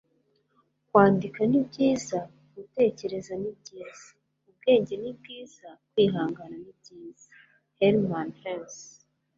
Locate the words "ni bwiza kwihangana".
5.03-6.55